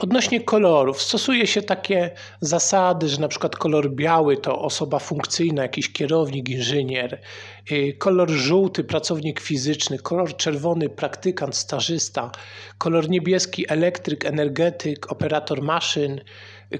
Odnośnie 0.00 0.40
kolorów, 0.40 1.02
stosuje 1.02 1.46
się 1.46 1.62
takie 1.62 2.10
zasady, 2.40 3.08
że 3.08 3.20
na 3.20 3.28
przykład 3.28 3.56
kolor 3.56 3.90
biały 3.90 4.36
to 4.36 4.58
osoba 4.58 4.98
funkcyjna, 4.98 5.62
jakiś 5.62 5.92
kierownik, 5.92 6.48
inżynier, 6.48 7.20
kolor 7.98 8.30
żółty 8.30 8.84
pracownik 8.84 9.40
fizyczny, 9.40 9.98
kolor 9.98 10.36
czerwony 10.36 10.88
praktykant, 10.88 11.56
stażysta, 11.56 12.30
kolor 12.78 13.08
niebieski 13.10 13.64
elektryk, 13.68 14.24
energetyk, 14.24 15.12
operator 15.12 15.62
maszyn, 15.62 16.20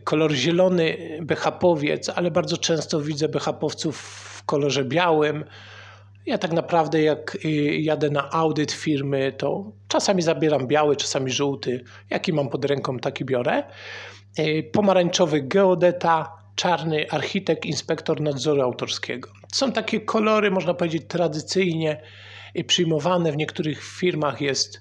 kolor 0.04 0.32
zielony 0.32 0.96
BHP-owiec, 1.22 2.12
ale 2.14 2.30
bardzo 2.30 2.56
często 2.56 3.00
widzę 3.00 3.28
BHP-owców 3.28 3.92
w 3.92 4.44
kolorze 4.44 4.84
białym. 4.84 5.44
Ja 6.26 6.38
tak 6.38 6.52
naprawdę 6.52 7.02
jak 7.02 7.38
y, 7.44 7.48
jadę 7.80 8.10
na 8.10 8.30
audyt 8.30 8.72
firmy, 8.72 9.32
to 9.38 9.72
czasami 9.88 10.22
zabieram 10.22 10.66
biały, 10.66 10.96
czasami 10.96 11.30
żółty. 11.30 11.84
Jaki 12.10 12.32
mam 12.32 12.48
pod 12.48 12.64
ręką, 12.64 12.98
taki 12.98 13.24
biorę. 13.24 13.62
Y, 14.38 14.70
pomarańczowy 14.72 15.42
geodeta, 15.42 16.32
czarny 16.56 17.10
architekt, 17.10 17.64
inspektor 17.64 18.20
nadzoru 18.20 18.62
autorskiego. 18.62 19.30
Są 19.52 19.72
takie 19.72 20.00
kolory, 20.00 20.50
można 20.50 20.74
powiedzieć, 20.74 21.02
tradycyjnie 21.08 22.00
y, 22.58 22.64
przyjmowane. 22.64 23.32
W 23.32 23.36
niektórych 23.36 23.84
firmach 23.84 24.40
jest 24.40 24.80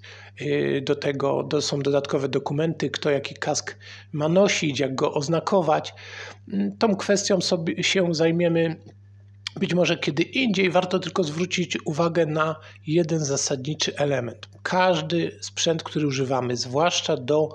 do 0.81 0.95
tego 0.95 1.49
są 1.59 1.79
dodatkowe 1.79 2.29
dokumenty, 2.29 2.89
kto 2.89 3.09
jaki 3.09 3.35
kask 3.35 3.77
ma 4.11 4.29
nosić, 4.29 4.79
jak 4.79 4.95
go 4.95 5.13
oznakować. 5.13 5.93
Tą 6.79 6.95
kwestią 6.95 7.41
sobie 7.41 7.83
się 7.83 8.13
zajmiemy 8.13 8.75
być 9.59 9.73
może 9.73 9.97
kiedy 9.97 10.23
indziej 10.23 10.69
warto 10.69 10.99
tylko 10.99 11.23
zwrócić 11.23 11.77
uwagę 11.85 12.25
na 12.25 12.55
jeden 12.87 13.19
zasadniczy 13.19 13.97
element. 13.97 14.49
Każdy 14.63 15.37
sprzęt, 15.41 15.83
który 15.83 16.07
używamy, 16.07 16.57
zwłaszcza 16.57 17.17
do 17.17 17.49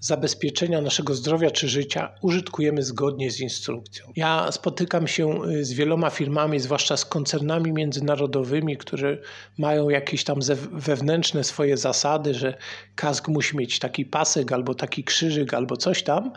zabezpieczenia 0.00 0.80
naszego 0.80 1.14
zdrowia 1.14 1.50
czy 1.50 1.68
życia, 1.68 2.12
użytkujemy 2.22 2.82
zgodnie 2.82 3.30
z 3.30 3.40
instrukcją. 3.40 4.12
Ja 4.16 4.52
spotykam 4.52 5.06
się 5.08 5.44
y, 5.44 5.64
z 5.64 5.72
wieloma 5.72 6.10
firmami, 6.10 6.60
zwłaszcza 6.60 6.96
z 6.96 7.04
koncernami 7.04 7.72
międzynarodowymi, 7.72 8.76
które 8.76 9.18
mają 9.58 9.88
jakieś 9.88 10.24
tam 10.24 10.38
wewnętrzne 10.72 11.44
swoje 11.44 11.76
zasady, 11.76 12.34
że 12.34 12.56
kask 12.94 13.28
musi 13.28 13.56
mieć 13.56 13.78
taki 13.78 14.04
pasek 14.04 14.52
albo 14.52 14.74
taki 14.74 15.04
krzyżyk 15.04 15.54
albo 15.54 15.76
coś 15.76 16.02
tam. 16.02 16.32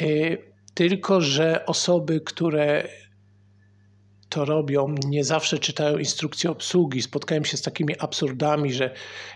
Y, 0.00 0.38
tylko, 0.74 1.20
że 1.20 1.66
osoby, 1.66 2.20
które 2.20 2.88
to 4.32 4.44
robią, 4.44 4.94
nie 5.06 5.24
zawsze 5.24 5.58
czytają 5.58 5.98
instrukcję 5.98 6.50
obsługi. 6.50 7.02
Spotkałem 7.02 7.44
się 7.44 7.56
z 7.56 7.62
takimi 7.62 7.98
absurdami, 7.98 8.72
że 8.72 8.94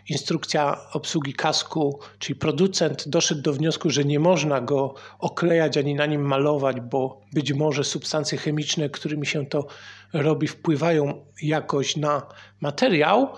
instrukcja 0.08 0.90
obsługi 0.92 1.34
kasku, 1.34 2.00
czyli 2.18 2.38
producent 2.38 3.08
doszedł 3.08 3.42
do 3.42 3.52
wniosku, 3.52 3.90
że 3.90 4.04
nie 4.04 4.20
można 4.20 4.60
go 4.60 4.94
oklejać 5.18 5.76
ani 5.76 5.94
na 5.94 6.06
nim 6.06 6.22
malować, 6.22 6.80
bo 6.80 7.20
być 7.32 7.52
może 7.52 7.84
substancje 7.84 8.38
chemiczne, 8.38 8.90
którymi 8.90 9.26
się 9.26 9.46
to 9.46 9.66
robi, 10.12 10.46
wpływają 10.46 11.24
jakoś 11.42 11.96
na 11.96 12.22
materiał. 12.60 13.28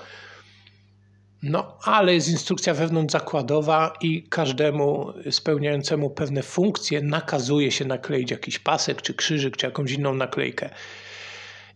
No, 1.42 1.78
ale 1.82 2.14
jest 2.14 2.28
instrukcja 2.28 2.74
wewnątrzzakładowa 2.74 3.92
i 4.00 4.22
każdemu 4.22 5.12
spełniającemu 5.30 6.10
pewne 6.10 6.42
funkcje 6.42 7.02
nakazuje 7.02 7.70
się 7.70 7.84
nakleić 7.84 8.30
jakiś 8.30 8.58
pasek, 8.58 9.02
czy 9.02 9.14
krzyżyk, 9.14 9.56
czy 9.56 9.66
jakąś 9.66 9.92
inną 9.92 10.14
naklejkę. 10.14 10.70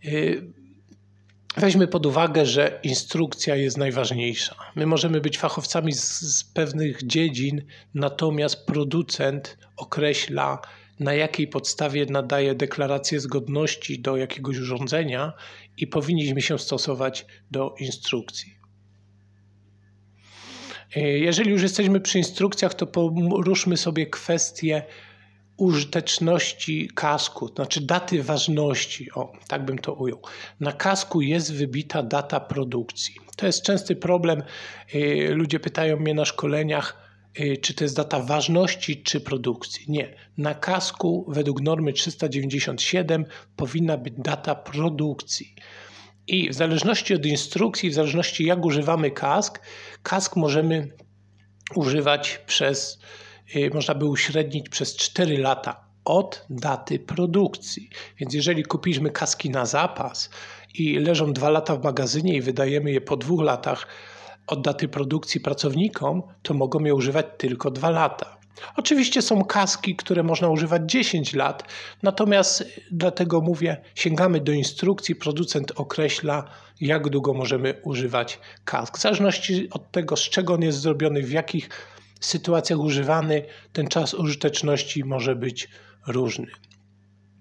Y, 0.05 0.43
weźmy 1.57 1.89
pod 1.89 2.07
uwagę, 2.07 2.47
że 2.47 2.81
instrukcja 2.83 3.57
jest 3.57 3.77
najważniejsza. 3.79 4.57
My 4.77 4.87
możemy 4.87 5.21
być 5.21 5.39
fachowcami 5.39 5.93
z, 5.93 6.21
z, 6.21 6.45
pewnych 6.45 7.07
dziedzin, 7.07 7.63
natomiast 7.95 8.67
producent 8.67 9.59
określa, 9.77 10.59
na 11.01 11.15
jakiej 11.15 11.49
podstawie 11.49 12.07
nadaje 12.07 12.55
deklarację 12.55 13.21
zgodności 13.21 14.01
do 14.01 14.17
jakiegoś 14.17 14.59
urządzenia 14.59 15.33
i 15.77 15.87
powinniśmy 15.87 16.43
się 16.43 16.59
stosować 16.59 17.27
do 17.51 17.75
instrukcji. 17.79 18.55
Y, 20.97 21.01
jeżeli 21.01 21.51
już 21.51 21.63
jesteśmy 21.63 22.01
przy 22.01 22.19
instrukcjach, 22.19 22.75
to 22.75 22.87
poruszmy 22.87 23.77
sobie 23.77 24.07
kwestię 24.07 24.83
użyteczności 25.63 26.91
kasku, 26.95 27.49
znaczy 27.49 27.81
daty 27.81 28.23
ważności, 28.23 29.13
o, 29.13 29.33
tak 29.49 29.65
bym 29.65 29.79
to 29.79 29.95
ujął. 29.95 30.21
Na 30.61 30.73
kasku 30.73 31.21
jest 31.21 31.55
wybita 31.55 32.03
data 32.03 32.41
produkcji. 32.41 33.15
To 33.37 33.47
jest 33.47 33.63
częsty 33.63 33.97
problem. 33.97 34.43
Y, 34.95 35.29
ludzie 35.35 35.61
pytają 35.61 35.97
mnie 35.97 36.15
na 36.15 36.25
szkoleniach, 36.25 36.97
y, 37.41 37.57
czy 37.57 37.75
to 37.75 37.85
jest 37.85 37.97
data 37.97 38.21
ważności, 38.21 39.03
czy 39.03 39.21
produkcji. 39.21 39.85
Nie. 39.89 40.15
Na 40.39 40.55
kasku 40.55 41.25
według 41.29 41.61
normy 41.61 41.93
397 41.93 43.25
powinna 43.57 43.97
być 43.97 44.15
data 44.19 44.55
produkcji. 44.55 45.55
I 46.27 46.51
w 46.51 46.55
zależności 46.55 47.15
od 47.15 47.27
instrukcji, 47.27 47.91
w 47.91 47.95
zależności 47.95 48.45
jak 48.45 48.65
używamy 48.65 49.11
kask, 49.11 49.61
kask 50.03 50.37
możemy 50.37 50.89
używać 51.75 52.41
przez, 52.47 52.99
można 53.75 53.95
by 53.95 54.05
uśrednić 54.05 54.69
przez 54.69 54.97
4 54.97 55.39
lata 55.39 55.85
od 56.05 56.47
daty 56.51 56.99
produkcji. 56.99 57.91
Więc 58.19 58.35
jeżeli 58.35 58.63
kupiliśmy 58.63 59.11
kaski 59.11 59.51
na 59.51 59.67
zapas 59.67 60.31
i 60.75 60.99
leżą 60.99 61.33
2 61.33 61.51
lata 61.51 61.77
w 61.77 61.85
magazynie 61.85 62.35
i 62.35 62.41
wydajemy 62.41 62.91
je 62.91 63.01
po 63.01 63.17
dwóch 63.17 63.43
latach 63.43 63.87
od 64.47 64.63
daty 64.63 64.89
produkcji 64.89 65.41
pracownikom, 65.41 66.23
to 66.43 66.55
mogą 66.55 66.85
je 66.85 66.95
używać 66.95 67.27
tylko 67.39 67.71
2 67.71 67.91
lata. 67.91 68.43
Oczywiście 68.77 69.23
są 69.23 69.45
kaski, 69.45 69.97
które 69.97 70.23
można 70.23 70.49
używać 70.49 70.83
10 70.87 71.35
lat, 71.35 71.65
natomiast 72.03 72.65
dlatego 72.91 73.41
mówię, 73.41 73.77
sięgamy 73.95 74.41
do 74.41 74.53
instrukcji, 74.53 75.15
producent 75.15 75.73
określa, 75.77 76.45
jak 76.81 77.09
długo 77.09 77.35
możemy 77.35 77.75
używać 77.85 78.39
kask. 78.65 78.99
W 78.99 79.01
zależności 79.01 79.71
od 79.71 79.91
tego, 79.91 80.17
z 80.17 80.21
czego 80.21 80.55
on 80.55 80.63
jest 80.63 80.79
zrobiony, 80.79 81.23
w 81.23 81.33
jakich 81.33 81.69
sytuacjach 82.27 82.79
używany, 82.79 83.45
ten 83.73 83.89
czas 83.89 84.15
użyteczności 84.15 85.05
może 85.05 85.37
być 85.37 85.69
różny. 86.07 86.47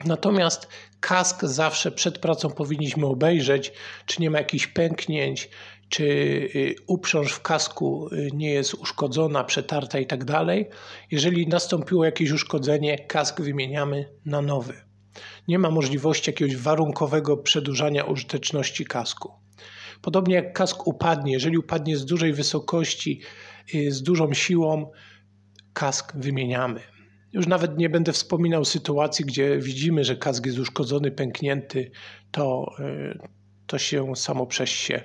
Natomiast 0.06 0.68
kask 1.00 1.44
zawsze 1.44 1.92
przed 1.92 2.20
pracą 2.20 2.50
powinniśmy 2.50 3.06
obejrzeć, 3.06 3.74
czy 4.06 4.22
nie 4.22 4.30
ma 4.30 4.38
jakichś 4.38 4.68
pęknięć, 4.68 5.50
czy 5.90 6.04
y, 6.04 6.76
uprząż 6.88 7.32
w 7.32 7.42
kasku 7.42 8.10
y, 8.14 8.30
nie 8.34 8.52
jest 8.52 8.74
uszkodzona, 8.74 9.44
przetarta 9.44 10.00
i 10.00 10.06
tak. 10.06 10.26
Jeżeli 11.12 11.48
nastąpiło 11.48 12.06
jakieś 12.06 12.32
uszkodzenie, 12.32 13.00
kask 13.00 13.42
wymieniamy 13.42 14.10
na 14.26 14.42
nowy. 14.42 14.74
Nie 15.48 15.60
ma 15.60 15.72
możliwości 15.72 16.30
jakiegoś 16.30 16.56
warunkowego 16.56 17.38
przedłużania 17.38 18.04
użyteczności 18.04 18.86
kasku. 18.86 19.32
Podobnie 20.02 20.36
jak 20.36 20.54
kask 20.54 20.88
upadnie, 20.88 21.32
jeżeli 21.32 21.58
upadnie 21.58 21.98
z 21.98 22.06
dużej 22.06 22.34
wysokości, 22.34 23.22
y, 23.76 23.92
z 23.92 24.04
dużą 24.04 24.34
siłą, 24.34 24.92
kask 25.74 26.16
wymieniamy. 26.16 26.82
Już 27.34 27.48
nawet 27.48 27.78
nie 27.78 27.90
będę 27.90 28.14
wspominał 28.14 28.66
sytuacji, 28.66 29.26
gdzie 29.26 29.58
widzimy, 29.58 30.04
że 30.04 30.16
kask 30.16 30.46
jest 30.46 30.60
uszkodzony, 30.60 31.12
pęknięty, 31.12 31.92
to, 32.32 32.76
to 33.68 33.78
się 33.78 34.16
samo 34.16 34.46
przez 34.46 34.70
się 34.70 35.02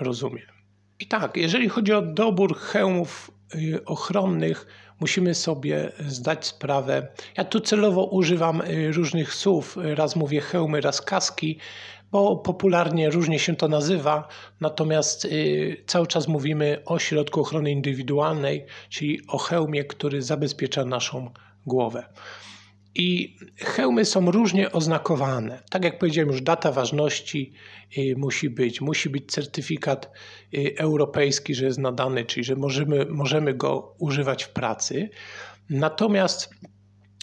rozumie. 0.00 0.42
I 1.00 1.06
tak, 1.06 1.36
jeżeli 1.36 1.68
chodzi 1.68 1.92
o 1.92 2.02
dobór 2.02 2.58
hełmów 2.58 3.30
y, 3.54 3.84
ochronnych, 3.84 4.66
musimy 5.00 5.34
sobie 5.34 5.92
zdać 6.06 6.46
sprawę. 6.46 7.08
Ja 7.36 7.44
tu 7.44 7.60
celowo 7.60 8.04
używam 8.04 8.60
y, 8.60 8.92
różnych 8.92 9.34
słów. 9.34 9.76
Raz 9.82 10.16
mówię 10.16 10.40
hełmy, 10.40 10.80
raz 10.80 11.02
kaski, 11.02 11.58
bo 12.12 12.36
popularnie 12.36 13.10
różnie 13.10 13.38
się 13.38 13.56
to 13.56 13.68
nazywa, 13.68 14.28
natomiast 14.60 15.24
y, 15.24 15.84
cały 15.86 16.06
czas 16.06 16.28
mówimy 16.28 16.82
o 16.84 16.98
środku 16.98 17.40
ochrony 17.40 17.70
indywidualnej, 17.70 18.66
czyli 18.88 19.20
o 19.28 19.38
hełmie, 19.38 19.84
który 19.84 20.22
zabezpiecza 20.22 20.84
naszą 20.84 21.30
głowę. 21.66 22.06
I 22.94 23.36
hełmy 23.56 24.04
są 24.04 24.30
różnie 24.30 24.72
oznakowane. 24.72 25.62
Tak 25.70 25.84
jak 25.84 25.98
powiedziałem, 25.98 26.28
już 26.28 26.42
data 26.42 26.72
ważności 26.72 27.52
y, 27.98 28.14
musi 28.16 28.50
być. 28.50 28.80
Musi 28.80 29.10
być 29.10 29.32
certyfikat 29.32 30.10
y, 30.54 30.74
europejski, 30.78 31.54
że 31.54 31.66
jest 31.66 31.78
nadany, 31.78 32.24
czyli 32.24 32.44
że 32.44 32.56
możemy, 32.56 33.06
możemy 33.06 33.54
go 33.54 33.94
używać 33.98 34.44
w 34.44 34.48
pracy. 34.48 35.10
Natomiast 35.70 36.50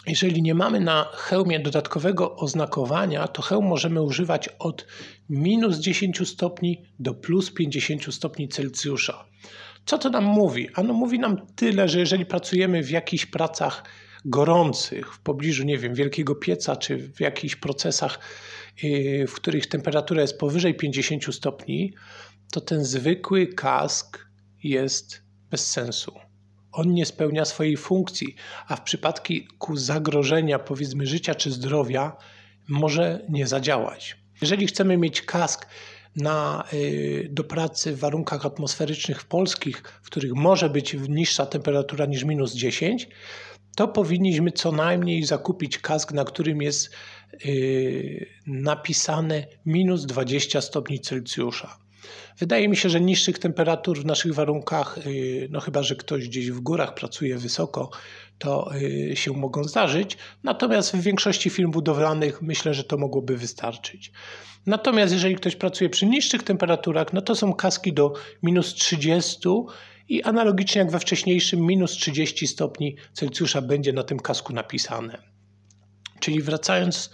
jeżeli 0.08 0.42
nie 0.42 0.56
mamy 0.56 0.80
na 0.80 1.10
hełmie 1.14 1.60
dodatkowego 1.60 2.36
oznakowania, 2.36 3.28
to 3.28 3.42
hełm 3.42 3.66
możemy 3.66 4.02
używać 4.02 4.50
od 4.60 4.86
minus 5.30 5.78
10 5.78 6.30
stopni 6.30 6.82
do 7.00 7.14
plus 7.14 7.52
50 7.52 8.14
stopni 8.14 8.48
Celsjusza. 8.50 9.26
Co 9.86 9.98
to 9.98 10.10
nam 10.10 10.24
mówi? 10.24 10.70
Ano 10.76 10.94
mówi 10.94 11.20
nam 11.20 11.48
tyle, 11.56 11.90
że 11.90 12.00
jeżeli 12.00 12.26
pracujemy 12.26 12.84
w 12.84 12.90
jakichś 12.90 13.26
pracach 13.26 13.84
gorących, 14.26 15.14
w 15.14 15.20
pobliżu, 15.20 15.64
nie 15.64 15.78
wiem, 15.78 15.96
wielkiego 15.96 16.36
pieca, 16.36 16.76
czy 16.76 16.98
w 16.98 17.20
jakichś 17.20 17.56
procesach, 17.56 18.20
y, 18.84 19.26
w 19.28 19.34
których 19.34 19.68
temperatura 19.68 20.22
jest 20.22 20.38
powyżej 20.38 20.76
50 20.76 21.36
stopni, 21.36 21.94
to 22.52 22.62
ten 22.62 22.86
zwykły 22.86 23.48
kask 23.48 24.26
jest 24.64 25.22
bez 25.52 25.72
sensu. 25.72 26.14
On 26.76 26.94
nie 26.94 27.06
spełnia 27.06 27.46
swojej 27.46 27.78
funkcji, 27.78 28.36
a 28.68 28.76
w 28.76 28.82
przypadku 28.82 29.76
zagrożenia, 29.76 30.60
powiedzmy, 30.60 31.06
życia 31.06 31.36
czy 31.36 31.52
zdrowia, 31.52 32.18
może 32.68 33.26
nie 33.30 33.48
zadziałać. 33.48 34.18
Jeżeli 34.42 34.68
chcemy 34.68 34.98
mieć 34.98 35.22
kask 35.22 35.68
na, 36.16 36.64
y, 36.74 37.28
do 37.32 37.44
pracy 37.44 37.96
w 37.96 38.00
warunkach 38.00 38.46
atmosferycznych 38.46 39.24
polskich, 39.24 39.84
w 40.04 40.06
których 40.06 40.34
może 40.34 40.70
być 40.70 40.96
niższa 41.10 41.46
temperatura 41.46 42.06
niż 42.06 42.24
minus 42.24 42.54
10, 42.54 43.08
to 43.76 43.88
powinniśmy 43.88 44.52
co 44.52 44.72
najmniej 44.72 45.24
zakupić 45.24 45.78
kask, 45.78 46.12
na 46.12 46.26
którym 46.26 46.62
jest 46.62 46.90
yy, 47.46 48.26
napisane 48.48 49.48
minus 49.66 50.06
20 50.06 50.62
stopni 50.62 51.00
Celsjusza. 51.00 51.85
Wydaje 52.38 52.70
mi 52.70 52.78
się, 52.78 52.90
że 52.90 53.02
niższych 53.02 53.40
temperatur 53.40 54.02
w 54.02 54.06
naszych 54.06 54.34
warunkach, 54.34 55.00
yy, 55.06 55.48
no 55.52 55.60
chyba 55.60 55.84
że 55.84 55.96
ktoś 55.96 56.28
gdzieś 56.28 56.52
w 56.52 56.60
górach 56.60 56.94
pracuje 56.94 57.38
wysoko, 57.38 57.90
to 58.38 58.70
yy, 58.80 59.16
się 59.16 59.34
mogą 59.34 59.64
zdarzyć. 59.64 60.18
Natomiast 60.44 60.96
w 60.96 61.02
większości 61.02 61.50
firm 61.50 61.72
budowlanych 61.72 62.42
myślę, 62.42 62.74
że 62.74 62.84
to 62.84 62.98
mogłoby 62.98 63.38
wystarczyć. 63.38 64.12
Natomiast 64.66 65.14
jeżeli 65.14 65.36
ktoś 65.36 65.56
pracuje 65.56 65.90
przy 65.90 66.06
niższych 66.06 66.44
temperaturach, 66.44 67.14
no 67.14 67.22
to 67.22 67.36
są 67.36 67.54
kaski 67.54 67.94
do 67.94 68.14
minus 68.44 68.74
30 68.74 69.50
i 70.10 70.24
analogicznie 70.24 70.80
jak 70.80 70.92
we 70.92 71.00
wcześniejszym, 71.00 71.60
minus 71.60 71.92
30 71.92 72.48
stopni 72.48 72.96
Celsjusza 73.14 73.62
będzie 73.62 73.94
na 73.94 74.04
tym 74.04 74.20
kasku 74.20 74.54
napisane. 74.54 75.35
Czyli 76.26 76.42
wracając 76.42 77.10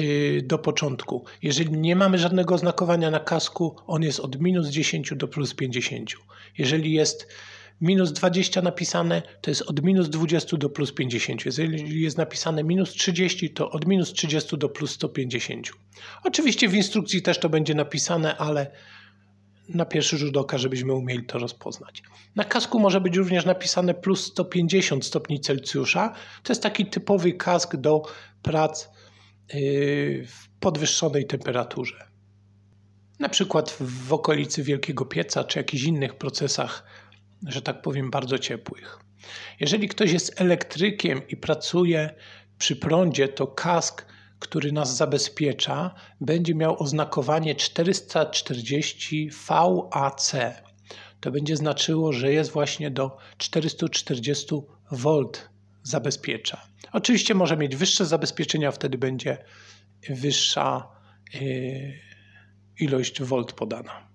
y, 0.00 0.42
do 0.44 0.58
początku, 0.58 1.24
jeżeli 1.42 1.72
nie 1.72 1.96
mamy 1.96 2.18
żadnego 2.18 2.54
oznakowania 2.54 3.10
na 3.10 3.20
kasku, 3.20 3.76
on 3.86 4.02
jest 4.02 4.20
od 4.20 4.40
minus 4.40 4.68
10 4.68 5.12
do 5.16 5.28
plus 5.28 5.54
50. 5.54 6.10
Jeżeli 6.58 6.92
jest 6.92 7.28
minus 7.80 8.12
20 8.12 8.62
napisane, 8.62 9.22
to 9.40 9.50
jest 9.50 9.62
od 9.62 9.82
minus 9.82 10.08
20 10.08 10.56
do 10.56 10.68
plus 10.68 10.92
50. 10.92 11.46
Jeżeli 11.46 12.02
jest 12.02 12.18
napisane 12.18 12.64
minus 12.64 12.90
30, 12.90 13.50
to 13.50 13.70
od 13.70 13.86
minus 13.86 14.12
30 14.12 14.58
do 14.58 14.68
plus 14.68 14.90
150. 14.90 15.72
Oczywiście 16.24 16.68
w 16.68 16.74
instrukcji 16.74 17.22
też 17.22 17.38
to 17.38 17.48
będzie 17.48 17.74
napisane, 17.74 18.36
ale 18.36 18.70
na 19.74 19.84
pierwszy 19.84 20.18
rzut 20.18 20.36
oka, 20.36 20.58
żebyśmy 20.58 20.92
umieli 20.94 21.26
to 21.26 21.38
rozpoznać. 21.38 22.02
Na 22.36 22.44
kasku 22.44 22.80
może 22.80 23.00
być 23.00 23.16
również 23.16 23.44
napisane 23.44 23.94
plus 23.94 24.26
150 24.26 25.06
stopni 25.06 25.40
Celsjusza. 25.40 26.14
To 26.42 26.52
jest 26.52 26.62
taki 26.62 26.86
typowy 26.86 27.32
kask 27.32 27.76
do 27.76 28.02
prac 28.42 28.88
yy, 29.54 30.26
w 30.26 30.48
podwyższonej 30.60 31.26
temperaturze. 31.26 32.08
Na 33.18 33.28
przykład 33.28 33.76
w 33.80 34.12
okolicy 34.12 34.62
wielkiego 34.62 35.04
pieca 35.04 35.44
czy 35.44 35.58
jakichś 35.58 35.84
innych 35.84 36.14
procesach, 36.14 36.84
że 37.46 37.62
tak 37.62 37.82
powiem, 37.82 38.10
bardzo 38.10 38.38
ciepłych. 38.38 38.98
Jeżeli 39.60 39.88
ktoś 39.88 40.12
jest 40.12 40.40
elektrykiem 40.40 41.28
i 41.28 41.36
pracuje 41.36 42.14
przy 42.58 42.76
prądzie, 42.76 43.28
to 43.28 43.46
kask 43.46 44.06
który 44.42 44.72
nas 44.72 44.96
zabezpiecza, 44.96 45.94
będzie 46.20 46.54
miał 46.54 46.82
oznakowanie 46.82 47.54
440 47.54 49.30
VAC. 49.48 50.32
To 51.20 51.30
będzie 51.30 51.56
znaczyło, 51.56 52.12
że 52.12 52.32
jest 52.32 52.50
właśnie 52.50 52.90
do 52.90 53.16
440 53.38 54.54
V 54.90 55.22
zabezpiecza. 55.82 56.60
Oczywiście 56.92 57.34
może 57.34 57.56
mieć 57.56 57.76
wyższe 57.76 58.06
zabezpieczenia, 58.06 58.70
wtedy 58.70 58.98
będzie 58.98 59.44
wyższa 60.10 60.88
y, 61.34 61.92
ilość 62.80 63.22
volt 63.22 63.52
podana. 63.52 64.08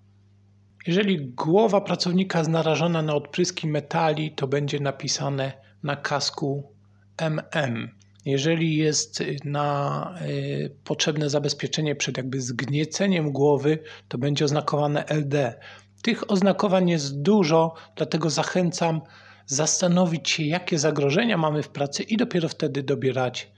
Jeżeli 0.86 1.26
głowa 1.30 1.80
pracownika 1.80 2.38
jest 2.38 2.50
narażona 2.50 3.02
na 3.02 3.14
odpryski 3.14 3.66
metali, 3.68 4.34
to 4.34 4.48
będzie 4.48 4.80
napisane 4.80 5.52
na 5.82 5.96
kasku 5.96 6.74
MM. 7.16 7.98
Jeżeli 8.28 8.76
jest 8.76 9.22
na 9.44 10.14
y, 10.22 10.76
potrzebne 10.84 11.30
zabezpieczenie 11.30 11.96
przed 11.96 12.16
jakby 12.16 12.40
zgnieceniem 12.40 13.32
głowy, 13.32 13.78
to 14.08 14.18
będzie 14.18 14.44
oznakowane 14.44 15.04
LD. 15.08 15.60
Tych 16.02 16.30
oznakowań 16.30 16.90
jest 16.90 17.22
dużo, 17.22 17.74
dlatego 17.96 18.30
zachęcam 18.30 19.00
zastanowić 19.46 20.30
się, 20.30 20.42
jakie 20.42 20.78
zagrożenia 20.78 21.36
mamy 21.36 21.62
w 21.62 21.68
pracy 21.68 22.02
i 22.02 22.16
dopiero 22.16 22.48
wtedy 22.48 22.82
dobierać 22.82 23.50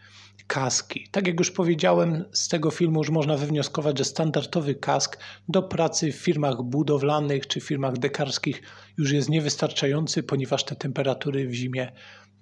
kaski. 0.47 1.09
Tak 1.11 1.27
jak 1.27 1.39
już 1.39 1.51
powiedziałem, 1.51 2.25
z 2.33 2.49
tego 2.49 2.71
filmu 2.71 2.99
już 2.99 3.11
można 3.11 3.37
wywnioskować, 3.37 3.99
że 3.99 4.05
standardowy 4.05 4.75
kask 4.75 5.19
do 5.49 5.63
pracy 5.63 6.13
w 6.13 6.17
firmach 6.17 6.63
budowlanych 6.63 7.47
czy 7.47 7.61
firmach 7.61 7.99
dekarskich 7.99 8.63
już 8.99 9.13
jest 9.13 9.29
niewystarczający, 9.29 10.23
ponieważ 10.23 10.65
te 10.65 10.77
temperatury 10.77 11.49
w 11.49 11.55
zimie 11.55 11.93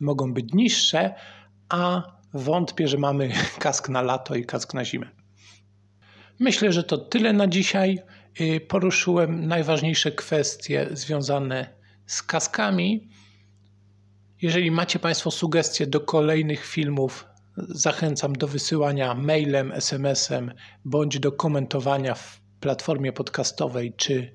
mogą 0.00 0.34
być 0.34 0.52
niższe, 0.52 1.14
a 1.68 2.02
wątpię, 2.34 2.88
że 2.88 2.98
mamy 2.98 3.32
kask 3.58 3.88
na 3.88 4.02
lato 4.02 4.34
i 4.34 4.44
kask 4.44 4.74
na 4.74 4.84
zimę. 4.84 5.06
Myślę, 6.38 6.72
że 6.72 6.84
to 6.84 6.98
tyle 6.98 7.32
na 7.32 7.46
dzisiaj. 7.46 7.98
Y, 8.40 8.60
poruszyłem 8.60 9.46
najważniejsze 9.46 10.12
kwestie 10.12 10.88
związane 10.92 11.74
z 12.06 12.22
kaskami. 12.22 13.08
Jeżeli 14.42 14.70
macie 14.70 14.98
Państwo 14.98 15.30
sugestie 15.30 15.86
do 15.86 16.00
kolejnych 16.00 16.66
filmów, 16.66 17.26
zachęcam 17.56 18.32
do 18.32 18.48
wysyłania 18.48 19.14
mailem, 19.14 19.72
SMS-em 19.72 20.52
bądź 20.84 21.18
do 21.18 21.32
komentowania 21.32 22.14
w 22.14 22.40
platformie 22.60 23.12
podcastowej 23.12 23.92
czy 23.96 24.34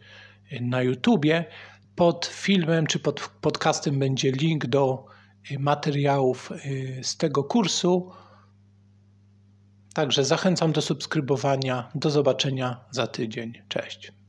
na 0.62 0.82
YouTubie. 0.82 1.46
Pod 1.96 2.26
filmem 2.26 2.88
czy 2.88 3.00
pod 3.00 3.30
podcastem 3.42 4.00
będzie 4.00 4.32
link 4.32 4.66
do 4.66 5.06
materiałów 5.60 6.52
y, 6.52 7.00
z 7.04 7.18
tego 7.18 7.44
kursu. 7.44 8.12
Także 9.94 10.26
zachęcam 10.26 10.72
do 10.72 10.82
subskrybowania. 10.82 11.92
Do 11.96 12.10
zobaczenia 12.10 12.86
za 12.92 13.08
tydzień. 13.08 13.62
Cześć. 13.70 14.23